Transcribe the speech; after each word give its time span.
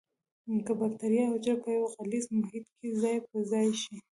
که 0.65 0.71
بکټریا 0.79 1.25
حجره 1.33 1.55
په 1.63 1.69
یو 1.75 1.83
غلیظ 1.95 2.25
محیط 2.37 2.65
کې 2.77 2.87
ځای 3.01 3.17
په 3.27 3.37
ځای 3.51 3.67
شي. 3.81 3.95